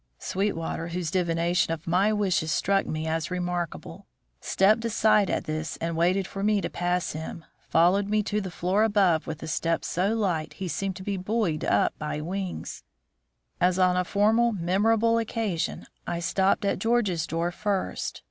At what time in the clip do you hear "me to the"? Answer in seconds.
8.07-8.49